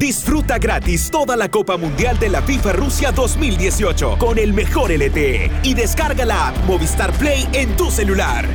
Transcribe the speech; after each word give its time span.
Disfruta 0.00 0.56
gratis 0.56 1.10
toda 1.10 1.36
la 1.36 1.50
Copa 1.50 1.76
Mundial 1.76 2.18
de 2.18 2.30
la 2.30 2.40
FIFA 2.40 2.72
Rusia 2.72 3.12
2018 3.12 4.16
con 4.16 4.38
el 4.38 4.54
mejor 4.54 4.90
LTE 4.90 5.50
y 5.62 5.74
descarga 5.74 6.24
la 6.24 6.54
Movistar 6.66 7.12
Play 7.18 7.46
en 7.52 7.76
tu 7.76 7.90
celular. 7.90 8.46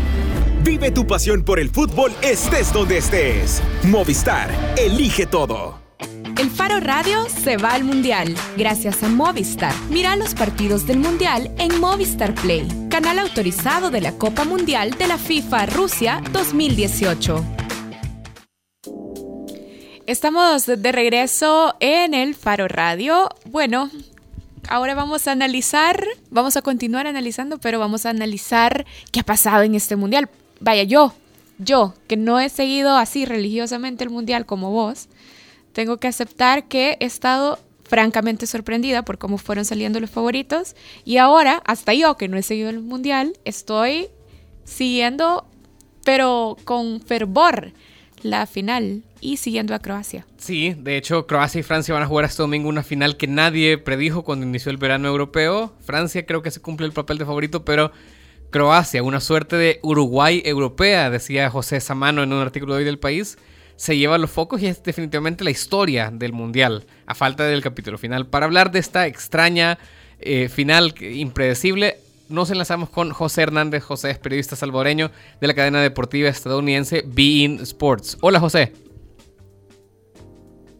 Vive 0.64 0.90
tu 0.90 1.06
pasión 1.06 1.44
por 1.44 1.60
el 1.60 1.70
fútbol 1.70 2.12
estés 2.24 2.74
donde 2.74 2.98
estés. 2.98 3.62
Movistar, 3.84 4.50
elige 4.76 5.28
todo. 5.28 5.80
El 6.40 6.50
Faro 6.50 6.80
Radio 6.80 7.28
se 7.30 7.58
va 7.58 7.74
al 7.74 7.84
Mundial 7.84 8.36
gracias 8.58 9.04
a 9.04 9.08
Movistar. 9.08 9.74
Mira 9.92 10.16
los 10.16 10.34
partidos 10.34 10.88
del 10.88 10.98
Mundial 10.98 11.52
en 11.60 11.80
Movistar 11.80 12.34
Play, 12.34 12.68
canal 12.90 13.20
autorizado 13.20 13.92
de 13.92 14.02
la 14.02 14.14
Copa 14.14 14.46
Mundial 14.46 14.96
de 14.98 15.06
la 15.06 15.20
FIFA 15.20 15.68
Rusia 15.68 16.24
2018. 16.32 17.65
Estamos 20.08 20.68
de 20.68 20.92
regreso 20.92 21.74
en 21.80 22.14
el 22.14 22.36
Faro 22.36 22.68
Radio. 22.68 23.28
Bueno, 23.46 23.90
ahora 24.70 24.94
vamos 24.94 25.28
a 25.28 25.32
analizar, 25.32 26.06
vamos 26.30 26.56
a 26.56 26.62
continuar 26.62 27.08
analizando, 27.08 27.58
pero 27.58 27.80
vamos 27.80 28.06
a 28.06 28.12
analizar 28.12 28.86
qué 29.12 29.22
ha 29.22 29.24
pasado 29.24 29.64
en 29.64 29.74
este 29.74 29.96
mundial. 29.96 30.30
Vaya, 30.60 30.84
yo, 30.84 31.16
yo, 31.58 31.96
que 32.08 32.18
no 32.18 32.40
he 32.40 32.50
seguido 32.50 32.96
así 32.96 33.26
religiosamente 33.26 34.04
el 34.04 34.12
mundial 34.12 34.46
como 34.46 34.70
vos, 34.70 35.08
tengo 35.74 35.98
que 35.98 36.08
aceptar 36.08 36.68
que 36.68 36.98
he 37.00 37.06
estado 37.06 37.58
francamente 37.84 38.46
sorprendida 38.46 39.04
por 39.06 39.18
cómo 39.18 39.40
fueron 39.40 39.66
saliendo 39.66 40.00
los 40.00 40.12
favoritos 40.12 40.76
y 41.04 41.18
ahora, 41.18 41.64
hasta 41.66 41.96
yo 41.96 42.16
que 42.16 42.28
no 42.28 42.38
he 42.38 42.44
seguido 42.44 42.70
el 42.70 42.80
mundial, 42.80 43.34
estoy 43.44 44.10
siguiendo, 44.66 45.48
pero 46.04 46.58
con 46.64 47.02
fervor, 47.02 47.74
la 48.22 48.46
final 48.48 49.04
y 49.22 49.38
siguiendo 49.38 49.74
a 49.74 49.80
Croacia. 49.80 50.26
Sí, 50.38 50.76
de 50.78 50.98
hecho 50.98 51.28
Croacia 51.28 51.60
y 51.60 51.64
Francia 51.64 51.94
van 51.94 52.04
a 52.04 52.08
jugar 52.08 52.26
este 52.26 52.42
domingo 52.42 52.70
una 52.70 52.84
final 52.84 53.18
que 53.18 53.28
nadie 53.28 53.78
predijo 53.78 54.24
cuando 54.24 54.46
inició 54.46 54.72
el 54.72 54.78
verano 54.78 55.08
europeo. 55.08 55.74
Francia 55.82 56.26
creo 56.26 56.42
que 56.42 56.52
se 56.52 56.62
cumple 56.62 56.86
el 56.86 56.94
papel 56.94 57.18
de 57.18 57.26
favorito, 57.26 57.66
pero 57.66 57.92
Croacia, 58.50 59.04
una 59.04 59.20
suerte 59.20 59.56
de 59.58 59.80
Uruguay 59.84 60.42
europea, 60.46 61.10
decía 61.10 61.50
José 61.50 61.80
Samano 61.80 62.24
en 62.24 62.32
un 62.32 62.42
artículo 62.42 62.74
de 62.74 62.80
hoy 62.80 62.86
del 62.86 63.00
país, 63.00 63.38
se 63.76 63.98
lleva 63.98 64.18
los 64.18 64.32
focos 64.32 64.62
y 64.62 64.68
es 64.68 64.82
definitivamente 64.84 65.44
la 65.44 65.52
historia 65.52 66.10
del 66.12 66.32
Mundial, 66.32 66.86
a 67.06 67.16
falta 67.16 67.44
del 67.44 67.62
capítulo 67.62 67.98
final. 67.98 68.28
Para 68.28 68.46
hablar 68.46 68.72
de 68.72 68.80
esta 68.80 69.08
extraña 69.08 69.78
eh, 70.20 70.48
final 70.48 70.96
impredecible, 71.02 71.98
nos 72.30 72.50
enlazamos 72.50 72.90
con 72.90 73.12
José 73.12 73.44
Hernández. 73.44 73.84
José 73.84 74.12
es 74.12 74.20
periodista 74.20 74.56
salvadoreño 74.56 75.12
de 75.40 75.48
la 75.48 75.54
cadena 75.54 75.82
deportiva 75.82 76.30
estadounidense 76.30 77.04
Bein 77.06 77.60
Sports. 77.62 78.18
Hola 78.22 78.40
José. 78.40 78.74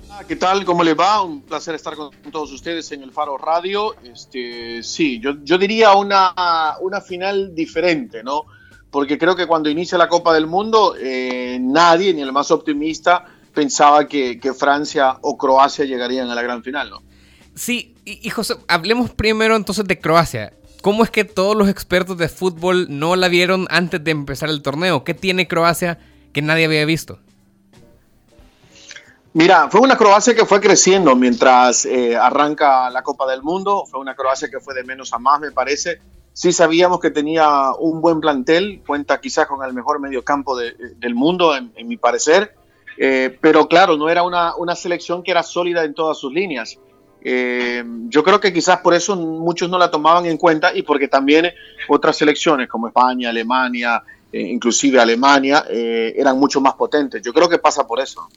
Ah, 0.10 0.24
¿Qué 0.26 0.38
tal? 0.38 0.64
¿Cómo 0.64 0.84
le 0.84 0.94
va? 0.94 1.22
Un 1.22 1.42
placer 1.42 1.76
estar 1.76 1.96
con 1.96 2.10
todos 2.32 2.52
ustedes 2.52 2.92
en 2.94 3.04
el 3.04 3.12
Faro 3.12 3.38
Radio. 3.38 3.96
Este, 4.02 4.82
sí, 4.82 5.20
yo, 5.20 5.34
yo 5.44 5.58
diría 5.58 5.94
una, 5.94 6.34
una 6.80 7.02
final 7.02 7.54
diferente, 7.54 8.24
¿no? 8.24 8.44
Porque 8.90 9.18
creo 9.18 9.36
que 9.36 9.46
cuando 9.46 9.70
inicia 9.70 9.98
la 9.98 10.08
Copa 10.08 10.34
del 10.34 10.48
Mundo, 10.48 10.96
eh, 10.98 11.58
nadie, 11.60 12.14
ni 12.14 12.22
el 12.22 12.32
más 12.32 12.50
optimista, 12.50 13.26
pensaba 13.54 14.08
que, 14.08 14.40
que, 14.40 14.54
Francia 14.54 15.18
o 15.22 15.38
Croacia 15.38 15.84
llegarían 15.84 16.30
a 16.30 16.36
la 16.36 16.42
gran 16.42 16.64
final, 16.64 16.90
¿no? 16.90 17.04
Sí, 17.54 17.94
y, 18.06 18.26
y 18.26 18.30
José, 18.30 18.56
hablemos 18.70 19.10
primero 19.12 19.58
entonces 19.58 19.86
de 19.86 20.00
Croacia. 20.00 20.54
¿Cómo 20.86 21.04
es 21.04 21.10
que 21.10 21.24
todos 21.24 21.56
los 21.56 21.68
expertos 21.68 22.16
de 22.16 22.30
fútbol 22.30 22.86
no 22.92 23.16
la 23.16 23.28
vieron 23.28 23.66
antes 23.72 24.04
de 24.04 24.12
empezar 24.12 24.50
el 24.50 24.62
torneo? 24.62 25.04
¿Qué 25.04 25.16
tiene 25.16 25.48
Croacia 25.48 25.98
que 26.32 26.44
nadie 26.44 26.66
había 26.66 26.86
visto? 26.86 27.18
Mira, 29.34 29.68
fue 29.72 29.82
una 29.82 29.98
Croacia 29.98 30.36
que 30.36 30.46
fue 30.46 30.62
creciendo 30.62 31.16
mientras 31.16 31.88
eh, 31.88 32.16
arranca 32.16 32.88
la 32.92 33.02
Copa 33.02 33.26
del 33.26 33.42
Mundo. 33.42 33.86
Fue 33.90 34.00
una 34.00 34.14
Croacia 34.14 34.48
que 34.52 34.60
fue 34.60 34.76
de 34.76 34.84
menos 34.84 35.12
a 35.12 35.18
más, 35.18 35.40
me 35.40 35.50
parece. 35.50 36.02
Sí 36.34 36.52
sabíamos 36.54 37.00
que 37.00 37.10
tenía 37.10 37.72
un 37.80 38.00
buen 38.00 38.22
plantel, 38.22 38.84
cuenta 38.86 39.20
quizás 39.20 39.48
con 39.48 39.66
el 39.66 39.74
mejor 39.74 40.00
mediocampo 40.00 40.56
de, 40.56 40.76
del 40.98 41.16
mundo, 41.16 41.56
en, 41.56 41.74
en 41.76 41.88
mi 41.88 41.98
parecer. 41.98 42.54
Eh, 42.98 43.38
pero 43.42 43.68
claro, 43.68 43.98
no 43.98 44.10
era 44.10 44.24
una, 44.24 44.56
una, 44.56 44.76
selección 44.76 45.22
que 45.22 45.32
era 45.32 45.44
sólida 45.44 45.84
en 45.84 45.94
todas 45.94 46.18
sus 46.18 46.32
líneas. 46.32 46.78
Eh, 47.28 47.84
yo 48.08 48.24
creo 48.24 48.40
que 48.40 48.54
quizás 48.54 48.78
por 48.82 48.94
eso 48.94 49.16
muchos 49.16 49.68
no 49.68 49.80
la 49.80 49.90
tomaban 49.90 50.28
en 50.28 50.38
cuenta 50.38 50.76
y 50.76 50.84
porque 50.84 51.08
también 51.08 51.52
otras 51.90 52.18
selecciones 52.18 52.70
como 52.70 52.88
España, 52.88 53.30
Alemania, 53.30 54.04
eh, 54.32 54.42
inclusive 54.42 55.00
Alemania, 55.00 55.66
eran 55.68 56.38
mucho 56.38 56.62
más 56.62 56.76
potentes. 56.76 57.22
Yo 57.24 57.34
creo 57.34 57.50
que 57.50 57.58
pasa 57.58 57.88
por 57.88 58.00
eso. 58.00 58.28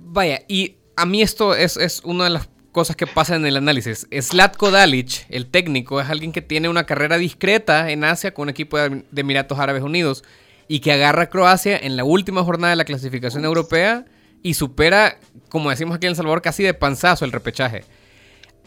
Vaya, 0.00 0.40
y 0.48 0.76
a 0.96 1.04
mí 1.04 1.20
esto 1.20 1.54
es, 1.54 1.76
es 1.76 2.00
una 2.02 2.24
de 2.24 2.30
las 2.30 2.48
cosas 2.72 2.96
que 2.96 3.06
pasan 3.06 3.42
en 3.42 3.46
el 3.46 3.56
análisis. 3.56 4.06
Slatko 4.10 4.70
Dalic, 4.70 5.26
el 5.28 5.46
técnico, 5.46 6.00
es 6.00 6.08
alguien 6.08 6.32
que 6.32 6.42
tiene 6.42 6.68
una 6.68 6.84
carrera 6.84 7.18
discreta 7.18 7.90
en 7.90 8.04
Asia 8.04 8.32
con 8.32 8.44
un 8.44 8.48
equipo 8.50 8.78
de 8.78 9.04
Emiratos 9.16 9.58
Árabes 9.58 9.82
Unidos 9.82 10.24
y 10.68 10.80
que 10.80 10.92
agarra 10.92 11.24
a 11.24 11.28
Croacia 11.28 11.76
en 11.76 11.96
la 11.96 12.04
última 12.04 12.44
jornada 12.44 12.70
de 12.70 12.76
la 12.76 12.84
clasificación 12.84 13.44
europea 13.44 14.04
y 14.42 14.54
supera, 14.54 15.18
como 15.48 15.70
decimos 15.70 15.96
aquí 15.96 16.06
en 16.06 16.10
El 16.10 16.16
Salvador, 16.16 16.42
casi 16.42 16.62
de 16.62 16.74
panzazo 16.74 17.24
el 17.24 17.32
repechaje. 17.32 17.84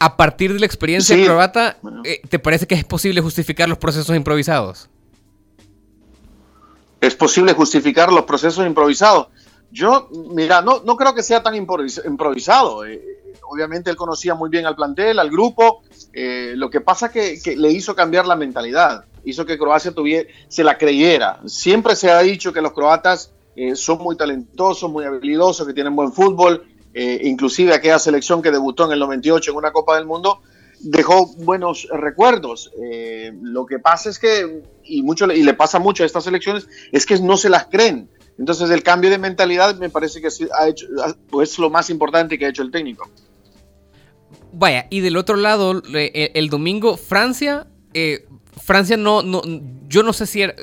A 0.01 0.17
partir 0.17 0.51
de 0.51 0.59
la 0.59 0.65
experiencia 0.65 1.15
sí. 1.15 1.23
croata, 1.25 1.77
eh, 2.03 2.21
¿te 2.27 2.39
parece 2.39 2.65
que 2.65 2.73
es 2.73 2.83
posible 2.83 3.21
justificar 3.21 3.69
los 3.69 3.77
procesos 3.77 4.15
improvisados? 4.15 4.89
Es 6.99 7.15
posible 7.15 7.53
justificar 7.53 8.11
los 8.11 8.25
procesos 8.25 8.65
improvisados. 8.65 9.27
Yo, 9.71 10.09
mira, 10.33 10.61
no, 10.61 10.81
no 10.83 10.97
creo 10.97 11.13
que 11.13 11.21
sea 11.21 11.43
tan 11.43 11.55
improvisado. 11.55 12.83
Eh, 12.85 13.01
obviamente 13.43 13.91
él 13.91 13.95
conocía 13.95 14.33
muy 14.33 14.49
bien 14.49 14.65
al 14.65 14.75
plantel, 14.75 15.19
al 15.19 15.29
grupo. 15.29 15.83
Eh, 16.13 16.53
lo 16.55 16.69
que 16.69 16.81
pasa 16.81 17.11
que, 17.11 17.39
que 17.39 17.55
le 17.55 17.69
hizo 17.71 17.95
cambiar 17.95 18.25
la 18.25 18.35
mentalidad, 18.35 19.05
hizo 19.23 19.45
que 19.45 19.57
Croacia 19.57 19.91
tuviera, 19.91 20.27
se 20.47 20.63
la 20.63 20.77
creyera. 20.77 21.41
Siempre 21.45 21.95
se 21.95 22.09
ha 22.09 22.19
dicho 22.21 22.51
que 22.51 22.61
los 22.61 22.73
croatas 22.73 23.31
eh, 23.55 23.75
son 23.75 23.99
muy 23.99 24.15
talentosos, 24.15 24.89
muy 24.89 25.05
habilidosos, 25.05 25.67
que 25.67 25.73
tienen 25.73 25.95
buen 25.95 26.11
fútbol. 26.11 26.65
Eh, 26.93 27.21
inclusive 27.23 27.73
aquella 27.73 27.99
selección 27.99 28.41
que 28.41 28.51
debutó 28.51 28.85
en 28.85 28.91
el 28.91 28.99
98 28.99 29.51
en 29.51 29.57
una 29.57 29.71
Copa 29.71 29.95
del 29.95 30.05
Mundo 30.05 30.41
dejó 30.79 31.27
buenos 31.37 31.87
recuerdos. 31.91 32.71
Eh, 32.83 33.31
lo 33.41 33.65
que 33.65 33.79
pasa 33.79 34.09
es 34.09 34.19
que, 34.19 34.63
y, 34.83 35.03
mucho, 35.03 35.31
y 35.31 35.43
le 35.43 35.53
pasa 35.53 35.79
mucho 35.79 36.03
a 36.03 36.05
estas 36.05 36.23
selecciones, 36.23 36.67
es 36.91 37.05
que 37.05 37.19
no 37.19 37.37
se 37.37 37.49
las 37.49 37.65
creen. 37.65 38.09
Entonces 38.37 38.69
el 38.71 38.81
cambio 38.81 39.09
de 39.09 39.17
mentalidad 39.17 39.75
me 39.77 39.89
parece 39.89 40.21
que 40.21 40.29
ha 40.57 40.67
hecho, 40.67 40.87
es 41.41 41.59
lo 41.59 41.69
más 41.69 41.89
importante 41.89 42.39
que 42.39 42.45
ha 42.45 42.49
hecho 42.49 42.63
el 42.63 42.71
técnico. 42.71 43.09
Vaya, 44.53 44.87
y 44.89 44.99
del 45.01 45.17
otro 45.17 45.35
lado, 45.35 45.71
el, 45.71 45.83
el 45.93 46.49
domingo, 46.49 46.97
Francia, 46.97 47.67
eh, 47.93 48.25
Francia 48.61 48.97
no, 48.97 49.21
no, 49.23 49.41
yo 49.87 50.03
no 50.03 50.13
sé 50.13 50.25
si 50.25 50.41
era, 50.41 50.55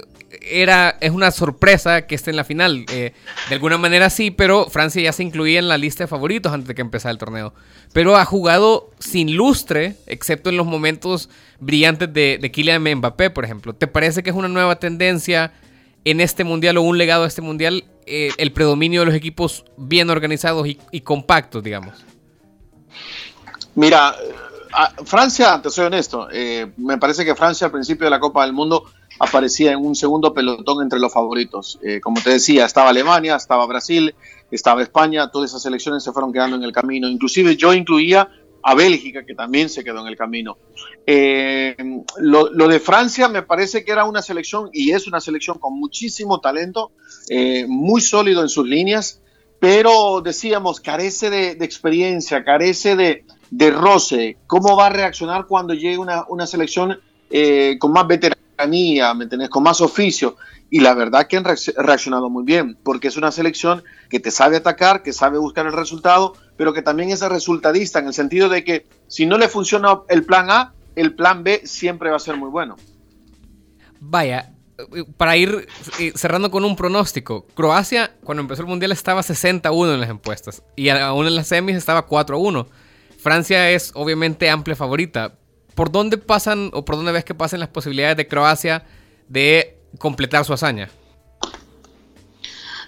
era, 0.43 0.97
es 1.01 1.11
una 1.11 1.31
sorpresa 1.31 2.07
que 2.07 2.15
esté 2.15 2.31
en 2.31 2.37
la 2.37 2.45
final. 2.45 2.85
Eh, 2.91 3.13
de 3.49 3.55
alguna 3.55 3.79
manera 3.79 4.11
sí, 4.11 4.31
pero 4.31 4.69
Francia 4.69 5.03
ya 5.03 5.13
se 5.13 5.23
incluía 5.23 5.59
en 5.59 5.69
la 5.69 5.79
lista 5.79 6.05
de 6.05 6.09
favoritos 6.09 6.53
antes 6.53 6.69
de 6.69 6.75
que 6.75 6.83
empezara 6.83 7.13
el 7.13 7.19
torneo. 7.19 7.55
Pero 7.93 8.17
ha 8.17 8.25
jugado 8.25 8.91
sin 8.99 9.37
lustre, 9.37 9.97
excepto 10.07 10.51
en 10.51 10.57
los 10.57 10.67
momentos 10.67 11.31
brillantes 11.61 12.13
de, 12.13 12.39
de 12.41 12.51
Kylian 12.51 12.83
Mbappé, 12.83 13.31
por 13.31 13.45
ejemplo. 13.45 13.75
¿Te 13.75 13.87
parece 13.87 14.23
que 14.23 14.31
es 14.31 14.37
una 14.37 14.49
nueva 14.49 14.79
tendencia 14.79 15.53
en 16.05 16.21
este 16.21 16.45
mundial 16.45 16.77
o 16.79 16.83
un 16.83 16.99
legado 16.99 17.23
de 17.23 17.29
este 17.29 17.43
mundial 17.43 17.85
eh, 18.07 18.31
el 18.39 18.53
predominio 18.53 19.01
de 19.01 19.07
los 19.07 19.15
equipos 19.15 19.65
bien 19.77 20.09
organizados 20.09 20.67
y, 20.67 21.01
compactos, 21.03 21.63
digamos? 21.63 21.95
Mira, 23.75 24.17
a 24.73 24.95
Francia, 25.05 25.61
te 25.63 25.71
soy 25.71 25.87
honesto, 25.87 26.29
eh, 26.33 26.73
me 26.79 26.97
parece 26.97 27.25
que 27.25 27.35
Francia 27.35 27.67
al 27.67 27.73
principio 27.73 28.07
de 28.07 28.11
la 28.11 28.21
Copa 28.21 28.45
del 28.45 28.55
Mundo 28.55 28.85
aparecía 29.19 29.73
en 29.73 29.85
un 29.85 29.95
segundo 29.95 30.33
pelotón 30.33 30.83
entre 30.83 30.99
los 30.99 31.13
favoritos. 31.13 31.79
Eh, 31.83 32.01
como 32.01 32.21
te 32.21 32.31
decía, 32.31 32.65
estaba 32.65 32.91
Alemania, 32.91 33.37
estaba 33.37 33.67
Brasil, 33.67 34.15
estaba 34.51 34.83
España, 34.83 35.31
todas 35.31 35.51
esas 35.51 35.63
selecciones 35.63 36.03
se 36.03 36.13
fueron 36.13 36.33
quedando 36.33 36.57
en 36.57 36.63
el 36.63 36.73
camino. 36.73 37.09
Inclusive 37.09 37.57
yo 37.57 37.75
incluía 37.75 38.29
a 38.63 38.75
Bélgica, 38.75 39.25
que 39.25 39.35
también 39.35 39.69
se 39.69 39.83
quedó 39.83 40.01
en 40.01 40.09
el 40.09 40.17
camino. 40.17 40.59
Eh, 41.07 41.77
lo, 42.19 42.47
de 42.47 42.81
Francia 42.81 43.29
me 43.29 43.43
parece 43.43 43.85
que 43.85 43.93
era 43.93 44.05
una 44.05 44.23
selección, 44.23 44.71
y 44.73 44.93
es 44.93 45.07
una 45.07 45.21
selección 45.21 45.59
con 45.59 45.79
muchísimo 45.79 46.41
talento, 46.41 46.93
eh, 47.29 47.67
muy 47.69 48.01
sólido 48.01 48.43
en 48.43 48.49
sus 48.49 48.67
líneas, 48.67 49.21
pero 49.59 50.21
decíamos, 50.21 50.81
carece 50.81 51.31
de, 51.31 51.51
experiencia, 51.65 52.45
carece 52.45 52.95
de, 52.95 53.25
de, 53.51 53.71
roce. 53.71 54.37
¿Cómo 54.47 54.77
va 54.77 54.87
a 54.87 54.91
reaccionar 54.91 55.47
cuando 55.47 55.75
llegue 55.75 55.99
una, 55.99 56.25
una 56.29 56.47
selección 56.47 57.01
con 57.79 57.93
más 57.93 58.07
¿me 58.67 59.27
tenés? 59.27 59.49
con 59.49 59.63
más 59.63 59.81
oficio? 59.81 60.37
Y 60.71 60.81
la 60.81 60.95
verdad 60.95 61.27
que 61.27 61.37
han 61.37 61.45
reaccionado 61.45 62.29
muy 62.29 62.45
bien, 62.45 62.77
porque 62.83 63.09
es 63.09 63.17
una 63.17 63.33
selección 63.33 63.83
que 64.11 64.21
te 64.21 64.31
sabe 64.31 64.57
atacar, 64.57 65.03
que 65.03 65.13
sabe 65.13 65.39
buscar 65.39 65.67
el 65.67 65.73
resultado, 65.73 66.35
pero 66.57 66.75
que 66.75 66.83
también 66.83 67.11
es 67.11 67.21
resultadista, 67.21 68.01
en 68.01 68.09
el 68.09 68.15
sentido 68.15 68.49
de 68.49 68.65
que 68.65 68.87
si 69.07 69.25
no 69.25 69.39
le 69.39 69.49
funciona 69.49 70.01
el 70.09 70.25
plan 70.25 70.51
A, 70.51 70.75
el 70.95 71.15
plan 71.15 71.43
B 71.43 71.63
siempre 71.65 72.11
va 72.11 72.17
a 72.17 72.21
ser 72.21 72.37
muy 72.37 72.51
bueno. 72.51 72.77
Vaya, 74.01 74.53
para 75.17 75.37
ir 75.37 75.67
eh, 75.99 76.13
cerrando 76.15 76.51
con 76.51 76.65
un 76.65 76.77
pronóstico, 76.77 77.47
Croacia 77.55 78.13
cuando 78.23 78.43
empezó 78.43 78.63
el 78.63 78.69
Mundial 78.69 78.93
estaba 78.93 79.23
61 79.23 79.95
en 79.95 80.01
las 80.01 80.11
encuestas 80.11 80.63
y 80.77 80.89
aún 80.91 81.27
en 81.27 81.35
las 81.35 81.49
semis 81.49 81.77
estaba 81.77 82.07
4-1. 82.07 82.67
Francia 83.19 83.71
es 83.71 83.91
obviamente 83.95 84.49
amplia 84.49 84.77
favorita. 84.77 85.38
¿Por 85.79 85.93
dónde 85.93 86.19
pasan 86.19 86.71
o 86.73 86.85
por 86.85 86.97
dónde 86.97 87.13
ves 87.13 87.25
que 87.25 87.37
pasan 87.37 87.61
las 87.61 87.69
posibilidades 87.69 88.17
de 88.17 88.27
Croacia 88.27 88.85
de 89.29 89.79
completar 90.01 90.45
su 90.45 90.53
hazaña? 90.53 90.91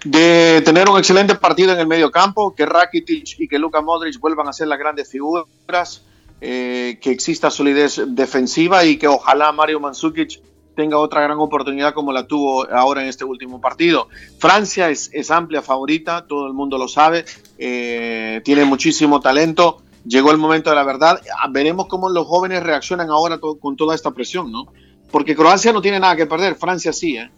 De 0.05 0.61
tener 0.63 0.91
un 0.91 0.99
excelente 0.99 1.37
partido 1.37 1.73
en 1.73 1.79
el 1.79 1.87
medio 1.87 2.11
campo, 2.11 2.53
que 2.53 2.67
Rakitic 2.67 3.39
y 3.39 3.47
que 3.47 3.61
Luka 3.61 3.81
Modric 3.81 4.19
vuelvan 4.19 4.49
a 4.49 4.53
ser 4.53 4.67
las 4.67 4.77
grandes 4.77 5.09
figuras, 5.09 6.03
eh, 6.41 6.99
que 7.01 7.13
exista 7.13 7.49
solidez 7.49 8.03
defensiva 8.09 8.85
y 8.85 8.97
que 8.97 9.07
ojalá 9.07 9.53
Mario 9.53 9.79
Mandzukic 9.79 10.41
tenga 10.75 10.99
otra 10.99 11.21
gran 11.21 11.39
oportunidad 11.39 11.95
como 11.95 12.11
la 12.11 12.27
tuvo 12.27 12.69
ahora 12.73 13.03
en 13.03 13.09
este 13.09 13.25
último 13.25 13.61
partido. 13.61 14.09
Francia 14.41 14.91
es, 14.91 15.31
amplia 15.31 15.63
favorita, 15.63 16.27
todo 16.27 16.49
el 16.49 16.55
mundo 16.55 16.77
lo 16.77 16.89
sabe, 16.89 17.25
eh, 17.57 18.41
tiene 18.43 18.65
muchísimo 18.65 19.21
talento, 19.21 19.81
llegó 20.05 20.31
el 20.31 20.39
momento 20.39 20.71
de 20.71 20.77
la 20.77 20.85
verdad, 20.85 21.21
ah, 21.39 21.49
veremos 21.51 21.87
cómo 21.87 22.09
los 22.09 22.27
jóvenes 22.27 22.63
reaccionan 22.63 23.11
ahora 23.11 23.39
con 23.39 23.77
toda 23.77 23.95
esta 23.95 24.11
presión, 24.11 24.51
¿no? 24.51 24.73
Porque 25.11 25.35
Croacia 25.35 25.73
no 25.73 25.83
tiene 25.83 26.01
nada 26.01 26.17
que 26.17 26.27
perder, 26.27 26.55
Francia 26.55 26.93
sí, 26.93 27.17
¿eh? 27.17 27.31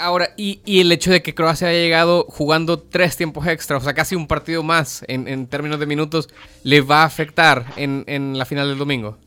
Ahora, 0.00 0.30
y, 0.36 0.60
el 0.80 0.92
hecho 0.92 1.10
de 1.10 1.22
que 1.22 1.34
Croacia 1.34 1.68
haya 1.68 1.80
llegado 1.80 2.24
jugando 2.28 2.78
tres 2.78 3.16
tiempos 3.16 3.48
extra, 3.48 3.78
o 3.78 3.80
sea, 3.80 3.94
casi 3.94 4.14
un 4.14 4.28
partido 4.28 4.62
más 4.62 5.04
en, 5.08 5.48
términos 5.48 5.80
de 5.80 5.86
minutos, 5.86 6.28
¿le 6.62 6.80
va 6.82 7.02
a 7.02 7.04
afectar 7.04 7.66
en, 7.76 8.38
la 8.38 8.44
final 8.44 8.68
del 8.68 8.78
domingo? 8.78 9.18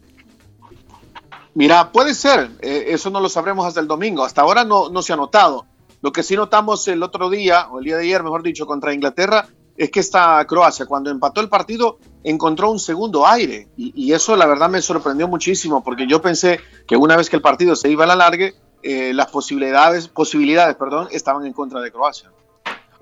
Mira, 1.56 1.92
puede 1.92 2.14
ser, 2.14 2.52
eh, 2.62 2.86
eso 2.88 3.10
no 3.10 3.20
lo 3.20 3.28
sabremos 3.28 3.66
hasta 3.66 3.82
el 3.82 3.88
domingo, 3.88 4.24
hasta 4.24 4.44
ahora 4.44 4.64
no, 4.64 4.90
no 4.90 5.02
se 5.02 5.12
ha 5.12 5.18
notado. 5.18 5.66
Lo 6.02 6.14
que 6.14 6.24
sí 6.24 6.38
notamos 6.38 6.88
el 6.88 7.04
otro 7.04 7.30
día, 7.30 7.68
o 7.70 7.80
el 7.80 7.86
día 7.86 7.98
de 7.98 8.04
ayer, 8.04 8.24
mejor 8.24 8.42
dicho, 8.42 8.66
contra 8.66 8.94
Inglaterra, 8.94 9.50
es 9.84 9.90
que 9.90 10.00
esta 10.00 10.46
Croacia, 10.46 10.86
cuando 10.86 11.10
empató 11.10 11.42
el 11.42 11.50
partido, 11.50 11.98
encontró 12.24 12.70
un 12.70 12.80
segundo 12.80 13.26
aire. 13.26 13.68
Y, 13.76 13.92
y, 13.96 14.14
eso, 14.14 14.36
la 14.36 14.46
verdad, 14.46 14.70
me 14.70 14.80
sorprendió 14.80 15.28
muchísimo, 15.28 15.84
porque 15.84 16.06
yo 16.08 16.22
pensé 16.22 16.60
que 16.86 16.96
una 16.96 17.18
vez 17.18 17.32
que 17.32 17.36
el 17.36 17.42
partido 17.42 17.76
se 17.76 17.90
iba 17.90 18.04
a 18.04 18.08
la 18.08 18.16
largue, 18.16 18.54
eh, 18.84 19.12
las 19.12 19.32
posibilidades, 19.32 20.08
posibilidades 20.08 20.76
perdón, 20.76 21.08
estaban 21.12 21.48
en 21.48 21.54
contra 21.54 21.82
de 21.82 21.92
Croacia. 21.92 22.32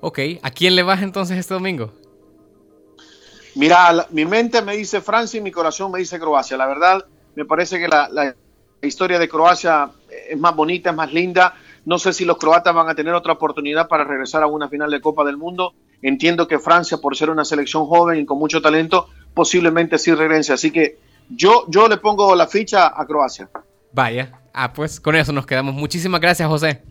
Ok, 0.00 0.20
¿a 0.42 0.50
quién 0.50 0.74
le 0.74 0.82
vas 0.82 1.02
entonces 1.02 1.36
este 1.36 1.52
domingo? 1.52 1.92
Mira, 3.56 4.06
mi 4.10 4.24
mente 4.24 4.62
me 4.62 4.74
dice 4.74 5.02
Francia 5.02 5.36
y 5.36 5.42
mi 5.42 5.50
corazón 5.50 5.92
me 5.92 5.98
dice 5.98 6.18
Croacia. 6.18 6.56
La 6.56 6.66
verdad, 6.66 7.04
me 7.34 7.44
parece 7.44 7.78
que 7.78 7.88
la, 7.88 8.08
la, 8.08 8.34
historia 8.80 9.18
de 9.18 9.28
Croacia 9.28 9.90
es 10.30 10.38
más 10.38 10.56
bonita, 10.56 10.88
es 10.88 10.96
más 10.96 11.12
linda. 11.12 11.54
No 11.84 11.98
sé 11.98 12.14
si 12.14 12.24
los 12.24 12.38
croatas 12.38 12.74
van 12.74 12.88
a 12.88 12.94
tener 12.94 13.12
otra 13.12 13.34
oportunidad 13.34 13.86
para 13.86 14.04
regresar 14.04 14.42
a 14.42 14.46
una 14.46 14.68
final 14.70 14.90
de 14.90 15.02
Copa 15.02 15.24
del 15.24 15.36
Mundo. 15.36 15.74
Entiendo 16.02 16.48
que 16.48 16.58
Francia, 16.58 16.98
por 16.98 17.16
ser 17.16 17.30
una 17.30 17.44
selección 17.44 17.86
joven 17.86 18.20
y 18.20 18.24
con 18.26 18.38
mucho 18.38 18.60
talento, 18.62 19.08
posiblemente 19.34 19.98
sí 19.98 20.12
regrese. 20.14 20.52
Así 20.52 20.70
que 20.70 20.98
yo, 21.28 21.64
yo 21.68 21.88
le 21.88 21.96
pongo 21.98 22.34
la 22.34 22.46
ficha 22.46 22.92
a 22.94 23.06
Croacia. 23.06 23.48
Vaya, 23.92 24.40
Ah, 24.52 24.72
pues 24.72 25.00
con 25.00 25.14
eso 25.14 25.32
nos 25.32 25.46
quedamos. 25.46 25.74
Muchísimas 25.74 26.20
gracias, 26.20 26.48
José. 26.48 26.82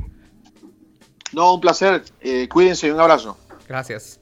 No, 1.33 1.55
un 1.55 1.61
placer. 1.61 2.03
Eh, 2.21 2.47
cuídense 2.47 2.87
y 2.87 2.91
un 2.91 2.99
abrazo. 2.99 3.37
Gracias. 3.67 4.18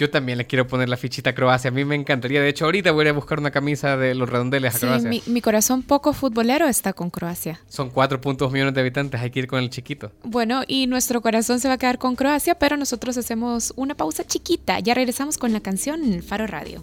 Yo 0.00 0.08
también 0.08 0.38
le 0.38 0.46
quiero 0.46 0.66
poner 0.66 0.88
la 0.88 0.96
fichita 0.96 1.28
a 1.28 1.34
Croacia. 1.34 1.68
A 1.68 1.72
mí 1.72 1.84
me 1.84 1.94
encantaría. 1.94 2.40
De 2.40 2.48
hecho, 2.48 2.64
ahorita 2.64 2.90
voy 2.90 3.06
a 3.06 3.12
buscar 3.12 3.38
una 3.38 3.50
camisa 3.50 3.98
de 3.98 4.14
los 4.14 4.30
redondeles 4.30 4.74
a 4.74 4.78
Croacia. 4.78 5.10
Mi, 5.10 5.22
mi, 5.26 5.42
corazón 5.42 5.82
poco 5.82 6.14
futbolero 6.14 6.66
está 6.66 6.94
con 6.94 7.10
Croacia. 7.10 7.60
Son 7.68 7.92
4.2 7.92 8.50
millones 8.50 8.72
de 8.72 8.80
habitantes. 8.80 9.20
Hay 9.20 9.30
que 9.30 9.40
ir 9.40 9.46
con 9.46 9.58
el 9.58 9.68
chiquito. 9.68 10.10
Bueno, 10.24 10.62
y 10.66 10.86
nuestro 10.86 11.20
corazón 11.20 11.60
se 11.60 11.68
va 11.68 11.74
a 11.74 11.78
quedar 11.78 11.98
con 11.98 12.16
Croacia, 12.16 12.54
pero 12.54 12.78
nosotros 12.78 13.18
hacemos 13.18 13.74
una 13.76 13.94
pausa 13.94 14.24
chiquita. 14.24 14.80
Ya 14.80 14.94
regresamos 14.94 15.36
con 15.36 15.52
la 15.52 15.60
canción 15.60 16.02
en 16.02 16.14
el 16.14 16.22
Faro 16.22 16.46
Radio. 16.46 16.82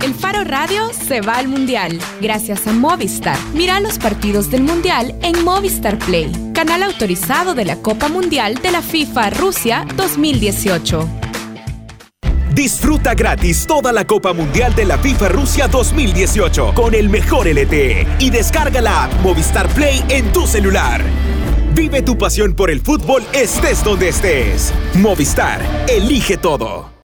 El 0.00 0.14
Faro 0.14 0.44
Radio 0.44 0.92
se 0.92 1.22
va 1.22 1.38
al 1.38 1.48
Mundial 1.48 1.98
gracias 2.20 2.68
a 2.68 2.72
Movistar. 2.72 3.36
Mira 3.52 3.80
los 3.80 3.98
partidos 3.98 4.48
del 4.48 4.62
Mundial 4.62 5.12
en 5.22 5.44
Movistar 5.44 5.98
Play, 5.98 6.30
canal 6.64 6.82
autorizado 6.82 7.54
de 7.54 7.64
la 7.64 7.76
Copa 7.76 8.08
Mundial 8.08 8.56
de 8.56 8.72
la 8.72 8.82
FIFA 8.82 9.30
Rusia 9.30 9.86
2018. 9.94 11.08
Disfruta 12.52 13.14
gratis 13.14 13.64
toda 13.64 13.92
la 13.92 14.04
Copa 14.04 14.32
Mundial 14.32 14.74
de 14.74 14.84
la 14.84 14.98
FIFA 14.98 15.28
Rusia 15.28 15.68
2018 15.68 16.74
con 16.74 16.96
el 16.96 17.10
mejor 17.10 17.46
LTE 17.46 18.08
y 18.18 18.30
descarga 18.30 18.80
la 18.80 19.04
app 19.04 19.20
Movistar 19.22 19.68
Play 19.68 20.02
en 20.08 20.32
tu 20.32 20.48
celular. 20.48 21.00
Vive 21.76 22.02
tu 22.02 22.18
pasión 22.18 22.54
por 22.54 22.72
el 22.72 22.80
fútbol 22.80 23.22
estés 23.32 23.84
donde 23.84 24.08
estés. 24.08 24.74
Movistar, 24.94 25.60
elige 25.86 26.38
todo. 26.38 26.90